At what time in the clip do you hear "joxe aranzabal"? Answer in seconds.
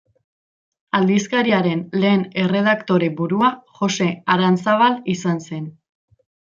3.79-5.01